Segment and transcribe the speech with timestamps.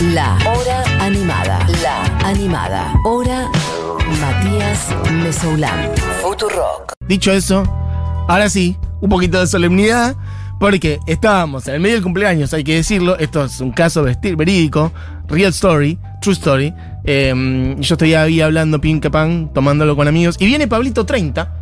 [0.00, 1.66] La Hora Animada.
[1.82, 2.94] La Animada.
[3.04, 3.50] Hora
[4.20, 5.90] Matías Mesoulán.
[6.22, 6.92] Futurock.
[7.08, 7.64] Dicho eso,
[8.28, 10.14] ahora sí, un poquito de solemnidad,
[10.60, 14.92] porque estábamos en el medio del cumpleaños, hay que decirlo, esto es un caso verídico,
[15.26, 16.72] real story, true story.
[17.02, 21.56] Eh, yo estoy ahí hablando pin pan, tomándolo con amigos, y viene Pablito 30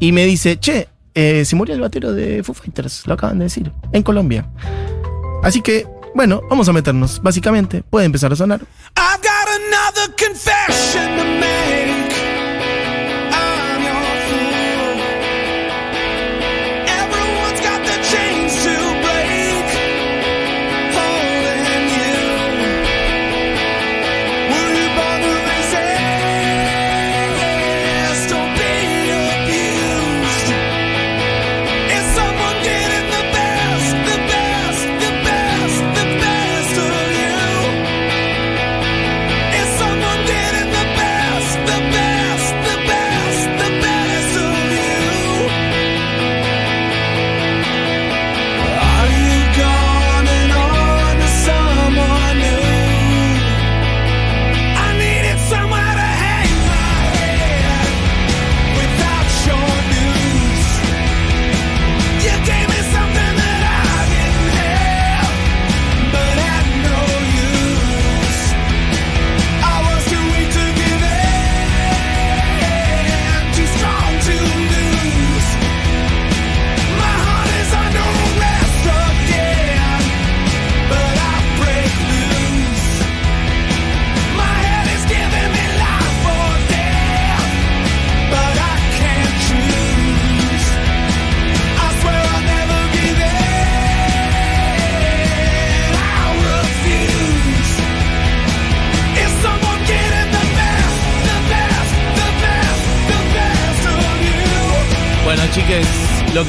[0.00, 3.44] y me dice, che, eh, se murió el batero de Foo Fighters, lo acaban de
[3.44, 4.50] decir, en Colombia.
[5.42, 8.60] Así que, bueno, vamos a meternos, básicamente, puede empezar a sonar.
[8.96, 12.09] I've got another confession to make.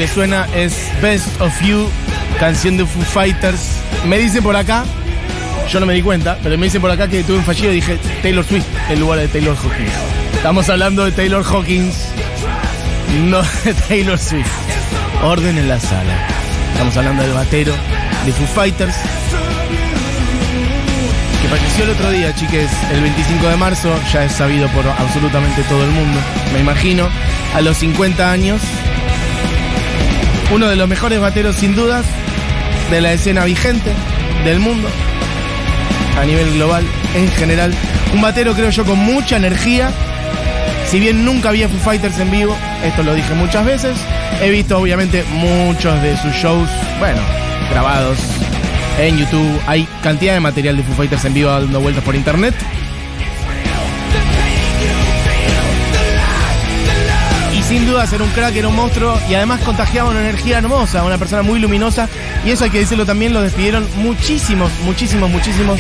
[0.08, 1.90] Suena es Best of You,
[2.40, 3.62] canción de Foo Fighters.
[4.06, 4.84] Me dicen por acá,
[5.70, 7.76] yo no me di cuenta, pero me dicen por acá que tuve un fallido y
[7.76, 9.94] dije Taylor Swift en lugar de Taylor Hawkins.
[10.34, 11.96] Estamos hablando de Taylor Hawkins,
[13.26, 14.52] no de Taylor Swift.
[15.24, 16.28] Orden en la sala.
[16.72, 17.74] Estamos hablando del batero
[18.26, 18.96] de Foo Fighters.
[21.42, 25.62] Que falleció el otro día, chiques, el 25 de marzo, ya es sabido por absolutamente
[25.64, 26.20] todo el mundo,
[26.54, 27.08] me imagino,
[27.54, 28.62] a los 50 años.
[30.54, 32.06] Uno de los mejores bateros sin dudas
[32.90, 33.94] de la escena vigente
[34.44, 34.90] del mundo,
[36.20, 36.86] a nivel global,
[37.16, 37.74] en general.
[38.14, 39.92] Un batero creo yo con mucha energía.
[40.90, 43.98] Si bien nunca había Foo Fighters en vivo, esto lo dije muchas veces,
[44.42, 46.70] he visto obviamente muchos de sus shows,
[47.00, 47.22] bueno,
[47.70, 48.18] grabados
[49.00, 49.62] en YouTube.
[49.68, 52.54] Hay cantidad de material de Foo Fighters en vivo dando vueltas por internet.
[57.92, 61.04] Y sin duda ser un crack, era un monstruo y además contagiaba una energía hermosa,
[61.04, 62.08] una persona muy luminosa.
[62.46, 65.78] Y eso hay que decirlo también, lo despidieron muchísimos, muchísimos, muchísimos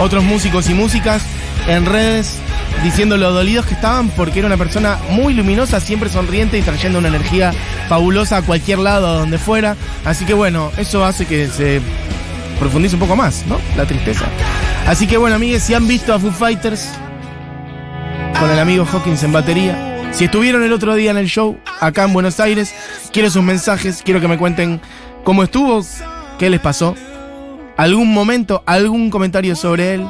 [0.00, 1.22] otros músicos y músicas
[1.68, 2.38] en redes
[2.82, 6.98] diciendo lo dolidos que estaban porque era una persona muy luminosa, siempre sonriente y trayendo
[6.98, 7.52] una energía
[7.88, 9.76] fabulosa a cualquier lado, a donde fuera.
[10.04, 11.80] Así que bueno, eso hace que se
[12.58, 13.60] profundice un poco más, ¿no?
[13.76, 14.24] La tristeza.
[14.88, 16.88] Así que bueno, amigues, si han visto a Foo Fighters
[18.40, 22.04] con el amigo Hawkins en batería, si estuvieron el otro día en el show acá
[22.04, 22.74] en Buenos Aires,
[23.12, 24.80] quiero sus mensajes, quiero que me cuenten
[25.24, 25.84] cómo estuvo,
[26.38, 26.94] qué les pasó,
[27.76, 30.06] algún momento, algún comentario sobre él.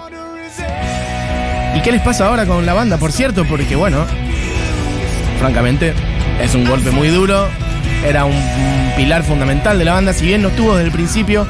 [1.75, 3.45] ¿Y qué les pasa ahora con la banda, por cierto?
[3.47, 4.05] Porque bueno,
[5.39, 5.95] francamente,
[6.41, 7.49] es un golpe muy duro.
[8.05, 8.35] Era un,
[8.97, 11.47] pilar fundamental de la banda, si bien no estuvo desde el principio.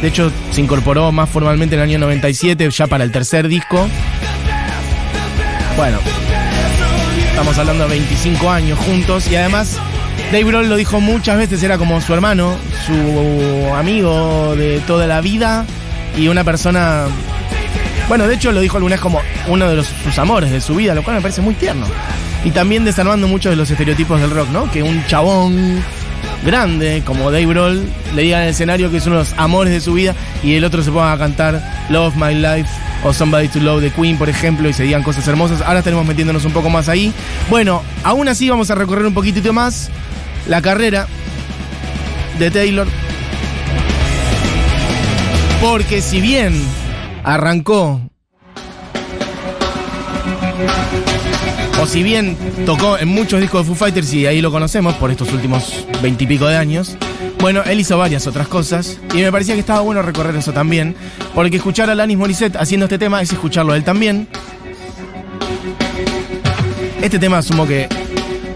[0.00, 3.88] De hecho, se incorporó más formalmente en el año 97, ya para el tercer disco.
[5.76, 5.98] Bueno,
[7.34, 9.76] estamos hablando de 25 años juntos y además
[10.30, 12.56] Dave Grohl lo dijo muchas veces, era como su hermano,
[12.86, 15.66] su amigo de toda la vida
[16.16, 17.06] y una persona...
[18.06, 20.76] Bueno, de hecho lo dijo alguna vez como uno de los, sus amores de su
[20.76, 21.86] vida, lo cual me parece muy tierno.
[22.44, 24.70] Y también desarmando muchos de los estereotipos del rock, ¿no?
[24.70, 25.82] Que un chabón
[26.44, 27.82] grande como Dave Grohl
[28.14, 30.54] le diga en el escenario que es uno de los amores de su vida y
[30.54, 32.68] el otro se ponga a cantar Love My Life
[33.04, 35.60] o Somebody to Love de Queen, por ejemplo, y se digan cosas hermosas.
[35.60, 37.12] Ahora estaremos metiéndonos un poco más ahí.
[37.50, 39.90] Bueno, aún así vamos a recorrer un poquitito más
[40.48, 41.06] la carrera
[42.38, 42.86] de Taylor.
[45.60, 46.60] Porque si bien
[47.24, 48.00] arrancó
[51.80, 52.36] o si bien
[52.66, 56.46] tocó en muchos discos de Foo Fighters y ahí lo conocemos por estos últimos veintipico
[56.46, 56.96] de años,
[57.40, 60.96] Bueno, él hizo varias otras cosas y me parecía que estaba bueno recorrer eso también,
[61.34, 64.26] porque escuchar a Alanis Morissette haciendo este tema es escucharlo a él también.
[67.02, 67.86] Este tema asumo que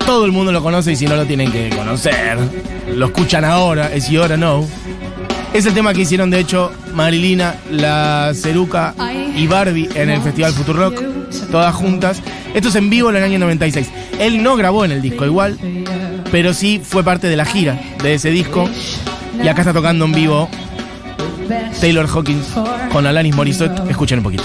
[0.07, 2.39] todo el mundo lo conoce y si no lo tienen que conocer,
[2.95, 4.67] lo escuchan ahora, es You Oughta Know.
[5.53, 8.95] Es el tema que hicieron de hecho Marilina, la Ceruca
[9.37, 11.03] y Barbie en el Festival Futurock,
[11.51, 12.23] todas juntas.
[12.55, 13.89] Esto es en vivo en el año 96.
[14.19, 15.59] Él no grabó en el disco igual,
[16.31, 18.69] pero sí fue parte de la gira de ese disco.
[19.43, 20.49] Y acá está tocando en vivo
[21.81, 22.49] Taylor Hawkins
[22.93, 23.79] con Alanis Morissette.
[23.89, 24.45] Escuchen un poquito.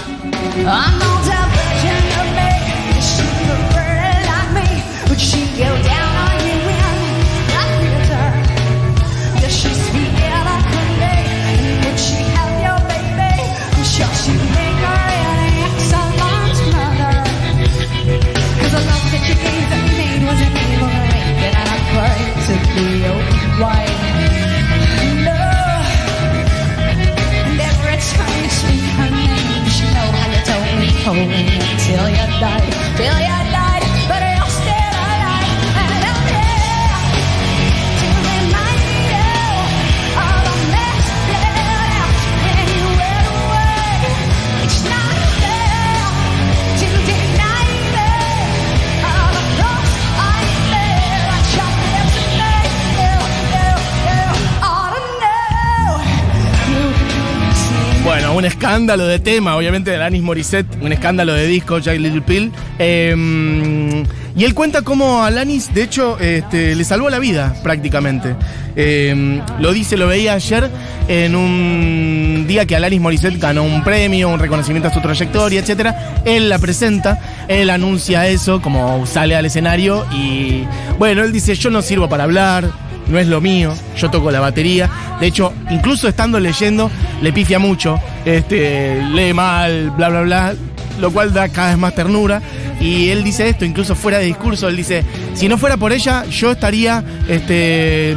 [58.34, 62.52] Un escándalo de tema, obviamente, de Alanis Morissette, un escándalo de disco, Jack Little Pill.
[62.80, 64.04] Eh,
[64.36, 68.36] y él cuenta cómo Alanis, de hecho, este, le salvó la vida prácticamente.
[68.76, 70.72] Eh, lo dice, lo veía ayer
[71.08, 75.94] en un día que Alanis Morissette ganó un premio, un reconocimiento a su trayectoria, etc.
[76.26, 80.64] Él la presenta, él anuncia eso, como sale al escenario y,
[80.98, 82.72] bueno, él dice, yo no sirvo para hablar,
[83.08, 84.90] no es lo mío, yo toco la batería.
[85.20, 86.90] De hecho, incluso estando leyendo,
[87.22, 90.54] le pifia mucho, este, lee mal, bla, bla, bla,
[91.00, 92.42] lo cual da cada vez más ternura.
[92.80, 95.04] Y él dice esto, incluso fuera de discurso, él dice,
[95.36, 98.16] si no fuera por ella, yo estaría este,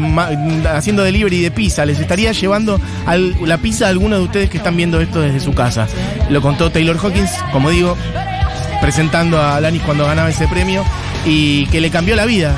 [0.75, 4.57] haciendo delivery de pizza, les estaría llevando al- la pizza a algunos de ustedes que
[4.57, 5.87] están viendo esto desde su casa.
[6.31, 7.97] Lo contó Taylor Hawkins, como digo,
[8.81, 10.83] presentando a Alanis cuando ganaba ese premio
[11.25, 12.57] y que le cambió la vida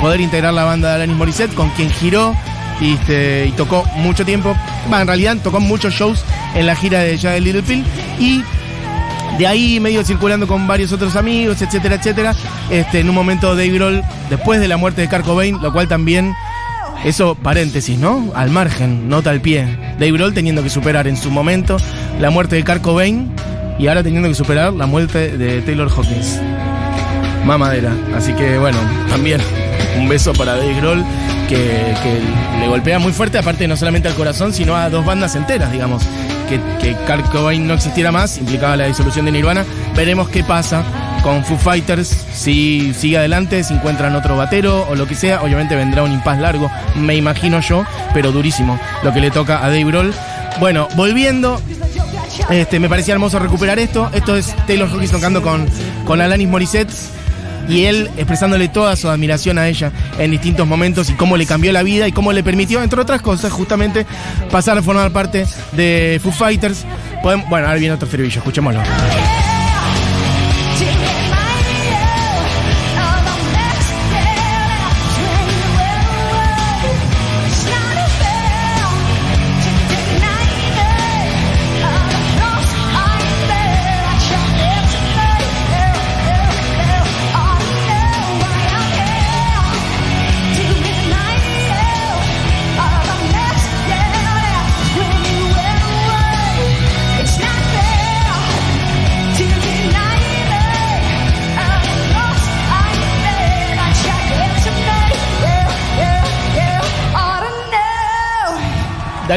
[0.00, 2.34] poder integrar la banda de Alanis Morissette con quien giró
[2.80, 4.54] y, este, tocó mucho tiempo.
[4.92, 7.84] En realidad tocó muchos shows en la gira de Jagged Little Pill
[8.18, 8.42] y
[9.38, 12.34] de ahí medio circulando con varios otros amigos, etcétera, etcétera.
[12.70, 15.88] Este, en un momento Dave Grohl, después de la muerte de Kurt Cobain, lo cual
[15.88, 16.34] también,
[17.04, 18.32] eso paréntesis, ¿no?
[18.34, 19.66] Al margen, nota al pie.
[19.98, 21.76] Dave Grohl teniendo que superar en su momento
[22.20, 23.30] la muerte de Kurt Cobain
[23.78, 26.40] y ahora teniendo que superar la muerte de Taylor Hawkins.
[27.44, 27.92] Mamadera.
[28.16, 28.78] Así que bueno,
[29.08, 29.40] también
[29.96, 31.04] un beso para Dave Grohl
[31.48, 31.94] que,
[32.60, 36.02] le golpea muy fuerte, aparte no solamente al corazón, sino a dos bandas enteras, digamos.
[36.48, 36.94] Que, que
[37.32, 39.64] Cobain no existiera más, implicaba la disolución de Nirvana.
[39.96, 40.84] Veremos qué pasa
[41.22, 45.42] con Foo Fighters, si sigue adelante, si encuentran otro batero o lo que sea.
[45.42, 47.84] Obviamente vendrá un impas largo, me imagino yo,
[48.14, 50.14] pero durísimo lo que le toca a Dave Grohl.
[50.60, 51.60] Bueno, volviendo,
[52.48, 54.10] este, me parecía hermoso recuperar esto.
[54.14, 55.66] Esto es Taylor Hawkins tocando con,
[56.06, 56.92] con Alanis Morissette
[57.68, 61.72] y él expresándole toda su admiración a ella en distintos momentos y cómo le cambió
[61.72, 64.06] la vida y cómo le permitió, entre otras cosas, justamente
[64.50, 66.84] pasar a formar parte de Foo Fighters.
[67.22, 68.80] Bueno, ahora viene otro fervillo, escuchémoslo.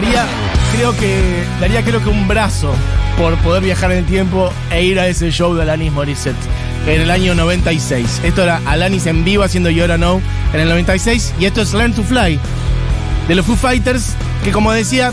[0.01, 0.25] Daría,
[0.73, 2.73] creo que, daría creo que un brazo
[3.17, 6.37] por poder viajar en el tiempo e ir a ese show de Alanis Morissette
[6.87, 8.21] en el año 96.
[8.23, 10.21] Esto era Alanis en vivo haciendo Oughta Know
[10.53, 12.39] en el 96 y esto es Learn to Fly
[13.27, 14.13] de los Foo Fighters
[14.45, 15.11] que como decía,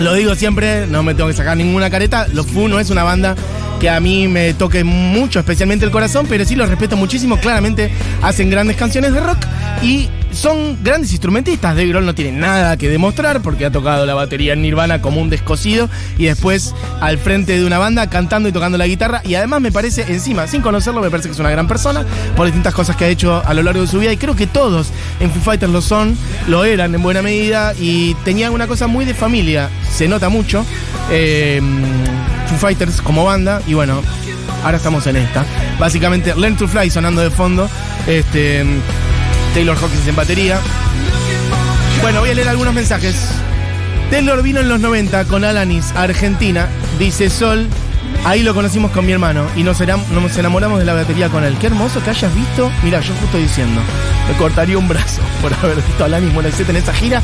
[0.00, 3.02] lo digo siempre, no me tengo que sacar ninguna careta, los Foo no es una
[3.02, 3.36] banda
[3.78, 7.36] que a mí me toque mucho, especialmente el corazón, pero sí los respeto muchísimo.
[7.38, 9.38] Claramente hacen grandes canciones de rock
[9.82, 10.08] y
[10.38, 11.74] son grandes instrumentistas.
[11.74, 15.20] Dave Grohl no tiene nada que demostrar porque ha tocado la batería en Nirvana como
[15.20, 19.20] un descosido y después al frente de una banda cantando y tocando la guitarra.
[19.24, 22.04] Y además me parece, encima, sin conocerlo, me parece que es una gran persona
[22.36, 24.12] por distintas cosas que ha hecho a lo largo de su vida.
[24.12, 26.16] Y creo que todos en Foo Fighters lo son,
[26.46, 29.70] lo eran en buena medida y tenían una cosa muy de familia.
[29.90, 30.64] Se nota mucho.
[31.10, 31.60] Eh,
[32.46, 34.02] Foo Fighters como banda y bueno,
[34.62, 35.44] ahora estamos en esta.
[35.80, 37.68] Básicamente, Learn to Fly sonando de fondo.
[38.06, 38.64] Este.
[39.54, 40.60] Taylor Hawkins en batería.
[42.02, 43.16] Bueno, voy a leer algunos mensajes.
[44.10, 46.68] Taylor vino en los 90 con Alanis a Argentina.
[46.98, 47.66] Dice Sol,
[48.24, 51.56] ahí lo conocimos con mi hermano y nos, enamoramos de la batería con él.
[51.60, 52.70] Qué hermoso que hayas visto.
[52.82, 53.80] Mira, yo justo diciendo,
[54.28, 57.22] me cortaría un brazo por haber visto a Alanis Morissette en esa gira.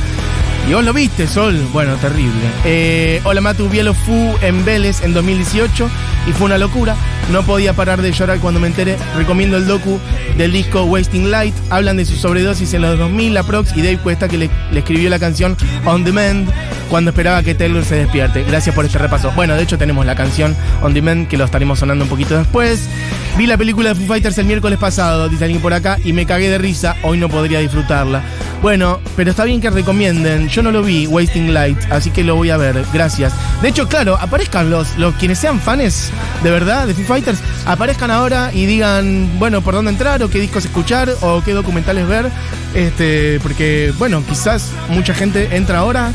[0.67, 1.61] Y vos lo viste, Sol.
[1.73, 2.41] Bueno, terrible.
[2.65, 5.91] Eh, hola, Matu Bielo Fu en Vélez en 2018
[6.27, 6.97] y fue una locura.
[7.31, 8.97] No podía parar de llorar cuando me enteré.
[9.15, 10.01] Recomiendo el docu
[10.39, 11.55] del disco Wasting Light.
[11.69, 14.79] Hablan de su sobredosis en los 2000, la Prox y Dave Cuesta que le, le
[14.79, 15.55] escribió la canción
[15.85, 16.49] On Demand
[16.89, 18.43] cuando esperaba que Taylor se despierte.
[18.45, 19.33] Gracias por este repaso.
[19.33, 22.89] Bueno, de hecho tenemos la canción On Demand que lo estaremos sonando un poquito después.
[23.37, 26.25] Vi la película de Foo Fighters el miércoles pasado, dice alguien por acá, y me
[26.25, 26.97] cagué de risa.
[27.03, 28.23] Hoy no podría disfrutarla.
[28.65, 30.49] Bueno, pero está bien que recomienden.
[30.49, 32.83] Yo no lo vi, Wasting Light, así que lo voy a ver.
[32.95, 33.35] Gracias.
[33.61, 36.11] De hecho, claro, aparezcan los, los quienes sean fans
[36.43, 40.41] de verdad de Foo Fighters, aparezcan ahora y digan, bueno, por dónde entrar, o qué
[40.41, 42.31] discos escuchar, o qué documentales ver.
[42.75, 46.11] Este, porque, bueno, quizás mucha gente entra ahora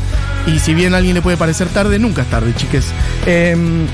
[0.48, 2.86] y si bien a alguien le puede parecer tarde, nunca es tarde, chiques.
[3.26, 3.86] Em,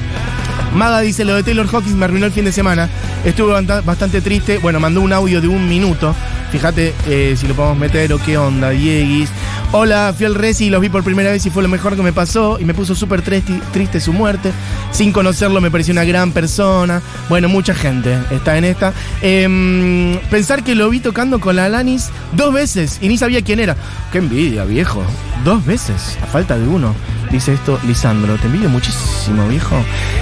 [0.75, 2.89] Maga dice, lo de Taylor Hawkins me arruinó el fin de semana.
[3.23, 4.57] Estuve bastante triste.
[4.59, 6.15] Bueno, mandó un audio de un minuto.
[6.50, 9.31] Fíjate eh, si lo podemos meter o qué onda, Dieguis.
[9.73, 12.03] Hola, fui al Resi y los vi por primera vez y fue lo mejor que
[12.03, 12.59] me pasó.
[12.61, 14.53] Y me puso súper triste, triste su muerte.
[14.93, 17.03] Sin conocerlo me pareció una gran persona.
[17.29, 18.93] Bueno, mucha gente está en esta.
[19.23, 23.61] Em, pensar que lo vi tocando con la Alanis dos veces y ni sabía quién
[23.61, 23.76] era.
[24.12, 25.03] Qué envidia, viejo.
[25.45, 26.95] Dos veces, a falta de uno.
[27.30, 28.37] Dice esto Lisandro.
[28.37, 29.76] Te envidio muchísimo, viejo.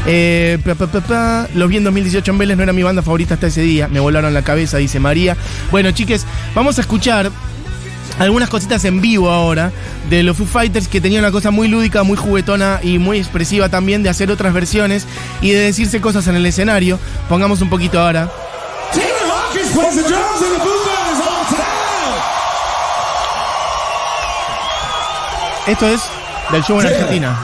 [0.07, 0.59] Eh.
[1.55, 3.89] Los vi en 2018 en Vélez, no era mi banda favorita hasta ese día.
[3.89, 5.37] Me volaron la cabeza, dice María.
[5.71, 7.31] Bueno, chiques, vamos a escuchar
[8.19, 9.73] algunas cositas en vivo ahora
[10.09, 13.69] de los Foo Fighters que tenían una cosa muy lúdica, muy juguetona y muy expresiva
[13.69, 15.07] también de hacer otras versiones
[15.41, 16.99] y de decirse cosas en el escenario.
[17.29, 18.31] Pongamos un poquito ahora.
[25.67, 26.03] Esto es
[26.51, 27.37] del show en Argentina,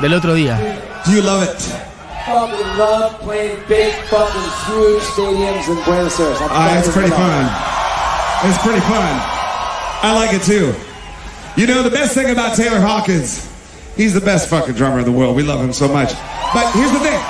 [0.00, 0.58] del otro día.
[1.06, 1.86] You love it?
[2.26, 6.38] fucking love playing big fucking huge stadiums in Buenos Aires.
[6.40, 7.46] Uh, it's pretty fun.
[8.44, 9.14] It's pretty fun.
[10.02, 10.74] I like it too.
[11.56, 13.46] You know, the best thing about Taylor Hawkins,
[13.96, 15.36] he's the best fucking drummer in the world.
[15.36, 16.12] We love him so much.
[16.52, 17.22] But here's the thing.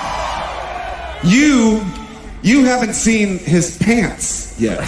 [1.23, 1.85] You,
[2.43, 4.81] you haven't seen his pants yet.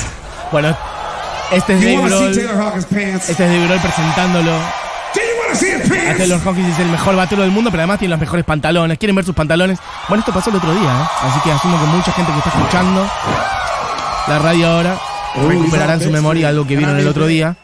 [0.50, 0.74] Bueno,
[1.52, 2.34] este es You Dave Grohl.
[2.34, 3.28] Taylor Hawkins' pants?
[3.28, 4.87] Este es Dave Grohl presentándolo.
[6.16, 8.98] Taylor Hawkins es el mejor batero del mundo, pero además tiene los mejores pantalones.
[8.98, 9.78] ¿Quieren ver sus pantalones?
[10.08, 11.08] Bueno, esto pasó el otro día, ¿eh?
[11.22, 13.06] Así que asumo que mucha gente que está escuchando
[14.28, 14.98] la radio ahora
[15.48, 17.56] recuperará en su memoria algo que vieron el otro día.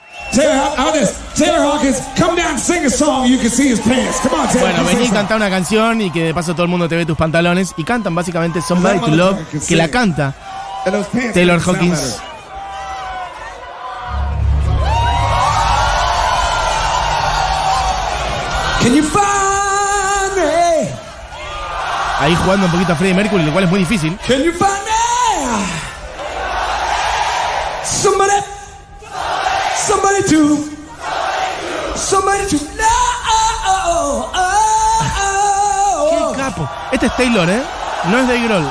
[4.60, 6.96] Bueno, vení y sing canta una canción y que de paso todo el mundo te
[6.96, 7.72] ve tus pantalones.
[7.76, 9.38] Y cantan básicamente Somebody to Love,
[9.68, 10.34] que la canta
[11.34, 12.18] Taylor Hawkins.
[18.84, 20.90] Can you find me?
[22.20, 24.14] ahí jugando un poquito a Freddie Mercury, lo cual es muy difícil.
[24.28, 24.92] Can you find me?
[27.82, 28.32] Somebody,
[29.74, 30.58] somebody to,
[31.96, 34.28] somebody to know.
[36.10, 36.68] ¡Qué capo!
[36.92, 37.62] Este es Taylor, ¿eh?
[38.10, 38.70] No es Dave Grohl.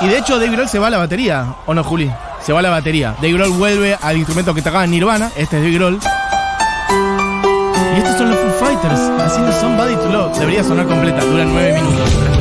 [0.00, 2.12] Y de hecho Dave Grohl se va a la batería, ¿o no, Juli?
[2.44, 3.14] Se va a la batería.
[3.20, 5.30] Dave Grohl vuelve al instrumento que tocaba en Nirvana.
[5.36, 6.00] Este es Dave Grohl.
[7.96, 10.38] Y estos son los Foo Fighters haciendo Somebody to Love.
[10.38, 12.35] Debería sonar completa, dura nueve minutos.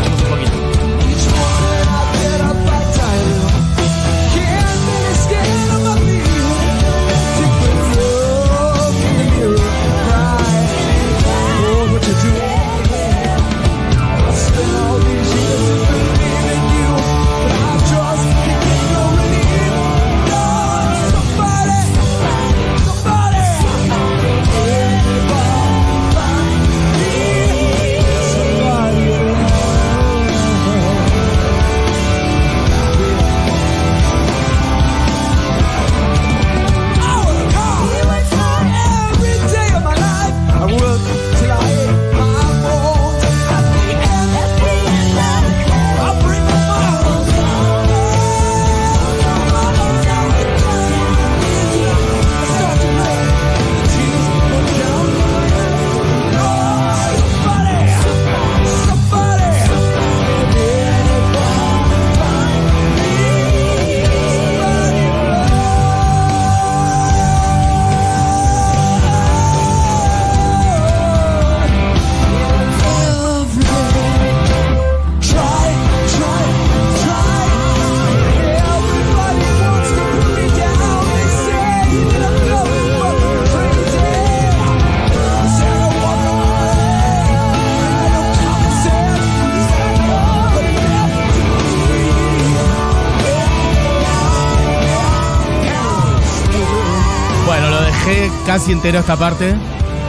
[98.46, 99.56] Casi entero esta parte.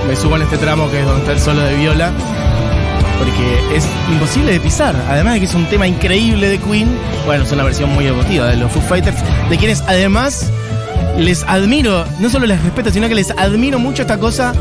[0.06, 2.12] Me subo en este tramo que es donde está el solo de viola.
[3.18, 4.94] Porque es imposible de pisar.
[5.08, 6.88] Además de que es un tema increíble de Queen.
[7.24, 9.16] Bueno, es una versión muy emotiva de los Foo Fighters.
[9.48, 10.50] De quienes además
[11.16, 14.52] les admiro, no solo les respeto, sino que les admiro mucho esta cosa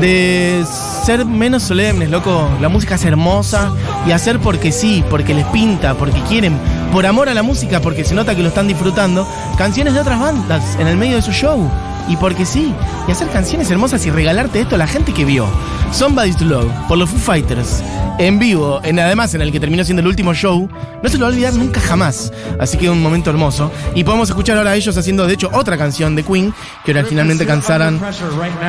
[0.00, 0.64] de
[1.04, 2.48] ser menos solemnes, loco.
[2.60, 3.72] La música es hermosa
[4.06, 6.58] y hacer porque sí, porque les pinta, porque quieren,
[6.92, 10.18] por amor a la música, porque se nota que lo están disfrutando, canciones de otras
[10.18, 11.70] bandas en el medio de su show.
[12.08, 12.74] Y porque sí,
[13.08, 15.46] y hacer canciones hermosas y regalarte esto a la gente que vio.
[15.92, 17.82] Somebody's to Love, por los Foo Fighters,
[18.18, 20.68] en vivo, en, además en el que terminó siendo el último show,
[21.02, 22.32] no se lo va a olvidar nunca jamás.
[22.60, 23.72] Así que un momento hermoso.
[23.94, 26.52] Y podemos escuchar ahora a ellos haciendo, de hecho, otra canción de Queen,
[26.84, 27.98] que originalmente cantaran,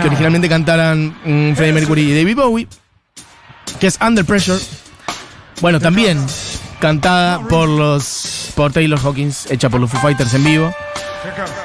[0.01, 2.67] que originalmente cantaran mm, Freddie Mercury y David Bowie,
[3.79, 4.59] que es Under Pressure.
[5.61, 6.19] Bueno, también
[6.79, 10.73] cantada por los por Taylor Hawkins, hecha por los Foo Fighters en vivo.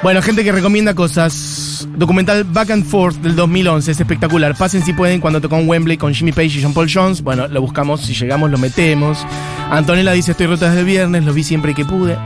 [0.03, 1.87] Bueno, gente que recomienda cosas.
[1.95, 4.55] Documental Back and Forth del 2011, es espectacular.
[4.55, 7.21] Pasen si pueden cuando tocó en Wembley con Jimmy Page y John Paul Jones.
[7.21, 9.25] Bueno, lo buscamos, si llegamos lo metemos.
[9.69, 12.17] Antonella dice estoy rota desde el viernes, lo vi siempre que pude.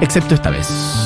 [0.00, 1.01] Excepto esta vez.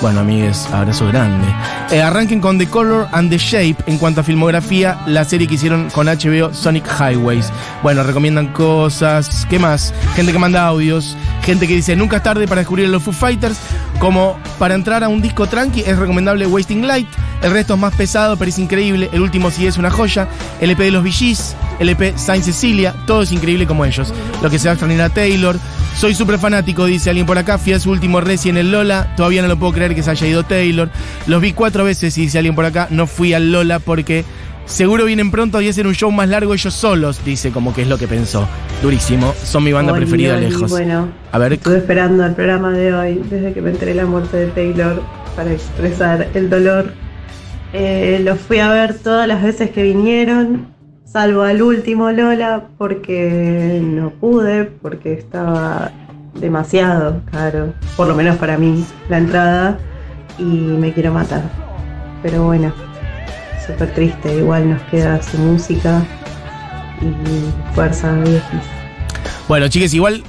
[0.00, 1.48] Bueno, amigues, abrazo grande.
[1.90, 5.54] Eh, arranquen con The Color and the Shape en cuanto a filmografía, la serie que
[5.54, 7.50] hicieron con HBO Sonic Highways.
[7.82, 9.44] Bueno, recomiendan cosas.
[9.50, 9.92] ¿Qué más?
[10.14, 11.16] Gente que manda audios.
[11.42, 13.58] Gente que dice nunca es tarde para descubrir los Foo Fighters.
[13.98, 17.08] Como para entrar a un disco tranqui es recomendable Wasting Light.
[17.42, 19.10] El resto es más pesado, pero es increíble.
[19.12, 20.28] El último sí es una joya.
[20.60, 24.12] El EP de los VGs, el EP Saint Cecilia, todo es increíble como ellos.
[24.42, 25.56] Lo que se va a extrañar a Taylor.
[25.96, 27.58] Soy súper fanático, dice alguien por acá.
[27.58, 29.14] Fui a su último reci en el Lola.
[29.16, 30.90] Todavía no lo puedo creer que se haya ido Taylor.
[31.26, 32.88] Los vi cuatro veces, y dice alguien por acá.
[32.90, 34.24] No fui al Lola porque
[34.66, 37.88] seguro vienen pronto y hacer un show más largo ellos solos, dice como que es
[37.88, 38.46] lo que pensó.
[38.82, 39.34] Durísimo.
[39.42, 40.70] Son mi banda Oli, preferida Oli, lejos.
[40.70, 44.36] Bueno, A ver, estuve esperando el programa de hoy desde que me enteré la muerte
[44.36, 45.02] de Taylor
[45.34, 46.92] para expresar el dolor.
[47.72, 50.68] Eh, los fui a ver todas las veces que vinieron,
[51.10, 55.90] salvo al último Lola porque no pude, porque estaba
[56.34, 59.78] demasiado caro, por lo menos para mí, la entrada
[60.38, 61.42] y me quiero matar.
[62.22, 62.72] Pero bueno,
[63.66, 66.02] súper triste, igual nos queda su música
[67.00, 68.62] y fuerza viejis.
[69.48, 70.22] Bueno, chicas, igual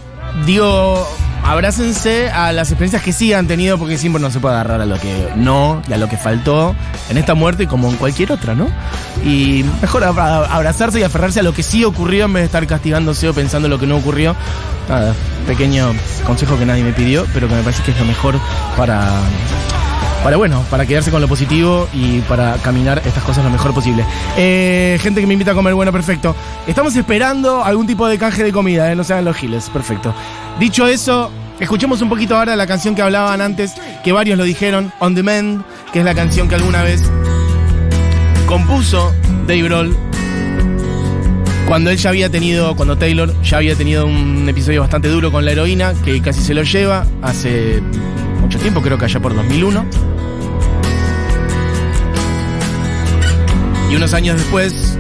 [0.46, 1.06] digo,
[1.52, 4.86] abrácense a las experiencias que sí han tenido, porque siempre no se puede agarrar a
[4.86, 6.76] lo que no y a lo que faltó
[7.10, 8.68] en esta muerte como en cualquier otra, ¿no?
[9.26, 12.66] Y mejor abra- abrazarse y aferrarse a lo que sí ocurrió en vez de estar
[12.68, 14.36] castigándose o pensando en lo que no ocurrió.
[15.48, 15.92] Pequeño
[16.26, 18.36] consejo que nadie me pidió, pero que me parece que es lo mejor
[18.78, 19.10] para
[20.24, 24.06] para bueno, para quedarse con lo positivo y para caminar estas cosas lo mejor posible.
[24.38, 26.36] Eh, gente que me invita a comer, bueno, perfecto.
[26.68, 28.96] Estamos esperando algún tipo de canje de comida, ¿eh?
[28.96, 30.14] no sean los giles, perfecto.
[30.60, 34.92] Dicho eso, escuchemos un poquito ahora la canción que hablaban antes, que varios lo dijeron,
[35.00, 37.02] On Demand, que es la canción que alguna vez
[38.46, 39.14] compuso
[39.48, 39.96] Dave Grohl
[41.70, 45.46] cuando él ya había tenido, cuando Taylor ya había tenido un episodio bastante duro con
[45.46, 47.84] la heroína, que casi se lo lleva hace
[48.50, 49.86] mucho tiempo, creo que allá por 2001.
[53.92, 54.98] Y unos años después,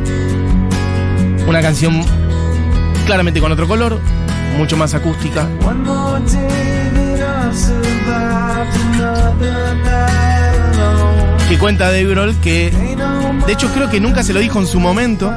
[1.48, 2.00] una canción
[3.08, 4.00] claramente con otro color,
[4.56, 5.48] mucho más acústica.
[11.50, 12.72] Que cuenta Dave Grohl que,
[13.48, 15.34] de hecho creo que nunca se lo dijo en su momento,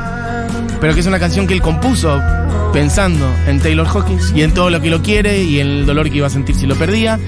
[0.82, 2.20] pero que es una canción que él compuso
[2.72, 6.16] pensando en Taylor Hawkins y en todo lo que lo quiere y el dolor que
[6.16, 7.20] iba a sentir si lo perdía.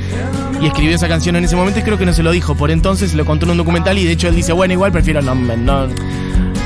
[0.61, 2.57] Y escribió esa canción en ese momento y creo que no se lo dijo.
[2.57, 5.23] Por entonces lo contó en un documental y de hecho él dice, bueno, igual prefiero
[5.23, 5.87] no, no,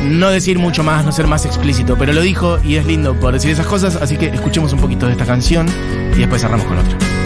[0.03, 1.99] no decir mucho más, no ser más explícito.
[1.99, 5.05] Pero lo dijo y es lindo por decir esas cosas, así que escuchemos un poquito
[5.05, 5.67] de esta canción
[6.15, 7.18] y después cerramos con otra.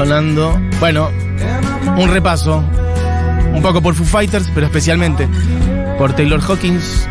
[0.00, 0.58] Sonando.
[0.78, 1.10] Bueno,
[1.98, 2.64] un repaso.
[3.52, 5.28] Un poco por Foo Fighters, pero especialmente
[5.98, 7.06] por Taylor Hawkins.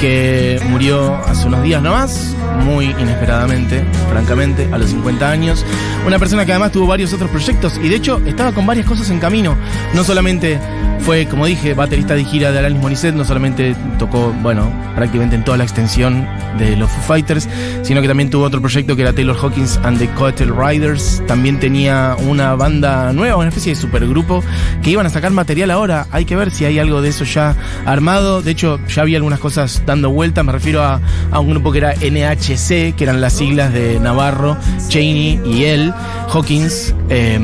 [0.00, 5.64] que murió hace unos días nomás, muy inesperadamente, francamente, a los 50 años.
[6.06, 9.10] Una persona que además tuvo varios otros proyectos y de hecho estaba con varias cosas
[9.10, 9.56] en camino.
[9.94, 10.58] No solamente
[11.00, 15.44] fue, como dije, baterista de gira de Alanis Morissette, no solamente tocó, bueno, prácticamente en
[15.44, 16.26] toda la extensión
[16.58, 17.48] de los Foo Fighters,
[17.82, 21.22] sino que también tuvo otro proyecto que era Taylor Hawkins and the Coattail Riders.
[21.26, 24.42] También tenía una banda nueva, una especie de supergrupo
[24.82, 26.06] que iban a sacar material ahora.
[26.10, 27.54] Hay que ver si hay algo de eso ya
[27.86, 28.42] armado.
[28.42, 30.42] De hecho, ya había algunas cosas dando vuelta.
[30.42, 31.94] Me refiero a, a un grupo que era
[32.38, 34.56] NHC, que eran las siglas de Navarro,
[34.88, 35.92] Cheney y él,
[36.32, 37.38] Hawkins, eh,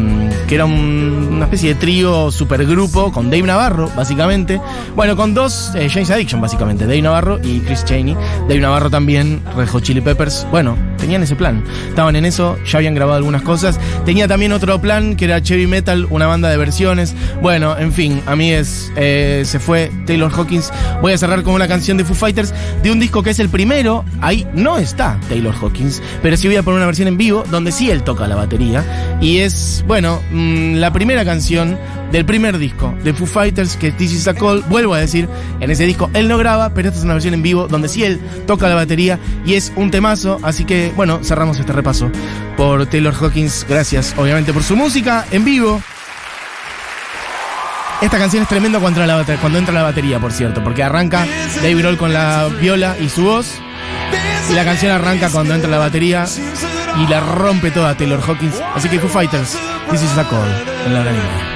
[0.46, 4.60] que era un- una especie de trío supergrupo con Dave Navarro, básicamente.
[4.94, 8.14] Bueno, con dos eh, James Addiction, básicamente, Dave Navarro y Chris Cheney.
[8.48, 10.46] Dave Navarro también, Red Chili Peppers.
[10.50, 11.62] Bueno, tenían ese plan.
[11.90, 13.78] Estaban en eso, ya habían grabado algunas cosas.
[14.06, 17.14] Tenía también otro plan que era Chevy Metal, una banda de versiones.
[17.42, 20.72] Bueno, en fin, a mí es, eh, se fue Taylor Hawkins.
[21.02, 23.50] Voy a cerrar con una canción de Foo Fighters de un disco que es el
[23.50, 24.02] primero.
[24.22, 27.70] Ahí no está Taylor Hawkins, pero sí voy a poner una versión en vivo donde
[27.70, 29.18] sí él toca la batería.
[29.20, 31.76] Y es, bueno, mm, la primera canción
[32.12, 34.30] del primer disco de Foo Fighters, que es This Is.
[34.70, 35.28] Vuelvo a decir,
[35.60, 38.04] en ese disco él no graba, pero esta es una versión en vivo donde sí
[38.04, 40.38] él toca la batería y es un temazo.
[40.42, 42.10] Así que, bueno, cerramos este repaso
[42.56, 43.66] por Taylor Hawkins.
[43.68, 45.82] Gracias, obviamente, por su música en vivo.
[48.00, 51.26] Esta canción es tremenda cuando entra, la, cuando entra la batería, por cierto, porque arranca
[51.56, 53.54] Dave Grohl con la viola y su voz,
[54.50, 56.26] y la canción arranca cuando entra la batería
[56.98, 58.60] y la rompe toda Taylor Hawkins.
[58.74, 59.56] Así que Foo Fighters,
[59.90, 60.48] This is a call
[60.86, 61.53] en la hora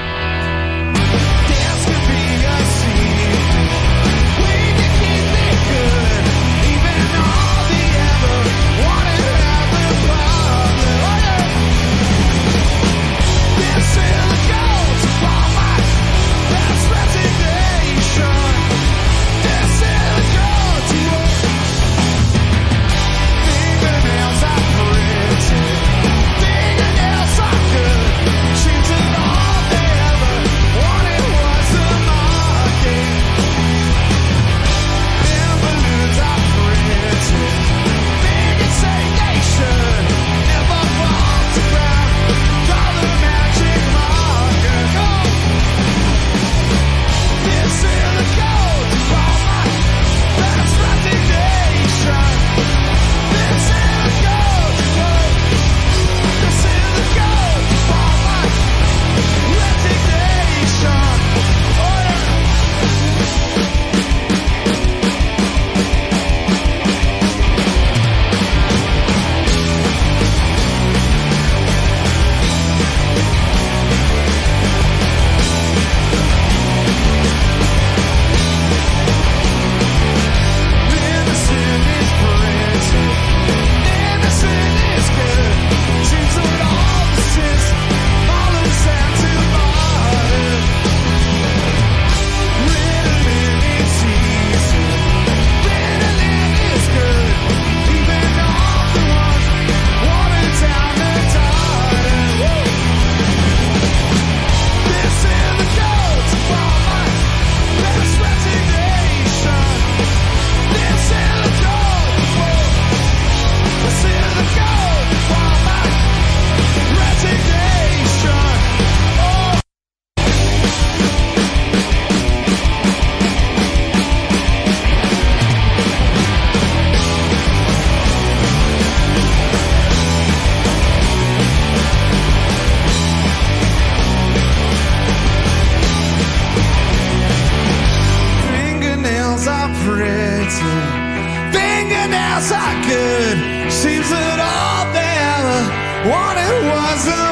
[146.05, 147.28] what it was